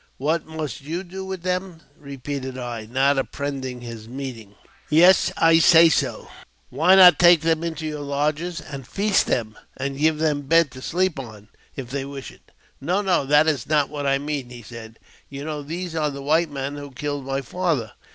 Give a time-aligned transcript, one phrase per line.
[0.31, 4.55] ""What must you do with them?" repeated 1} not appre hending his meaning.
[4.89, 6.27] "Yes, I say so."..'■"
[6.71, 11.19] Why, take them into your lodges and feast them, and give them beds to sleep
[11.19, 12.51] on, if they wish it."
[12.81, 14.97] "No, no, that is not what I mean," he said;
[15.29, 17.91] "you know these are the white men who killed my father.